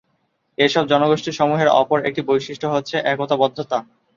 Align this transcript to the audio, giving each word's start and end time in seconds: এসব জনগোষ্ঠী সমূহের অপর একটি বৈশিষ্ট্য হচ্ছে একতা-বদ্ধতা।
এসব 0.57 0.83
জনগোষ্ঠী 0.87 1.31
সমূহের 1.31 1.69
অপর 1.73 1.99
একটি 2.05 2.21
বৈশিষ্ট্য 2.21 2.67
হচ্ছে 2.67 2.95
একতা-বদ্ধতা। 3.05 3.77